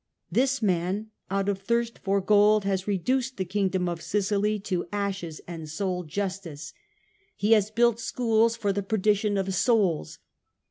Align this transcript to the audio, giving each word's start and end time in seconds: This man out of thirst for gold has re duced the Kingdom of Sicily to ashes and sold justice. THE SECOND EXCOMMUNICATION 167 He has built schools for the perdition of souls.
This 0.31 0.63
man 0.63 1.11
out 1.29 1.47
of 1.47 1.59
thirst 1.59 1.99
for 1.99 2.21
gold 2.21 2.63
has 2.65 2.87
re 2.87 2.97
duced 2.97 3.37
the 3.37 3.45
Kingdom 3.45 3.87
of 3.87 4.01
Sicily 4.01 4.57
to 4.61 4.87
ashes 4.91 5.41
and 5.47 5.69
sold 5.69 6.07
justice. 6.07 6.73
THE 7.39 7.49
SECOND 7.49 7.51
EXCOMMUNICATION 7.51 7.51
167 7.51 7.51
He 7.51 7.51
has 7.53 7.69
built 7.71 7.99
schools 7.99 8.55
for 8.57 8.73
the 8.73 8.81
perdition 8.81 9.37
of 9.37 9.53
souls. 9.53 10.17